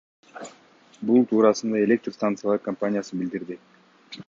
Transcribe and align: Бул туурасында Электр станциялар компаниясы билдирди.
Бул 1.09 1.27
туурасында 1.33 1.83
Электр 1.89 2.15
станциялар 2.17 2.65
компаниясы 2.71 3.21
билдирди. 3.23 3.63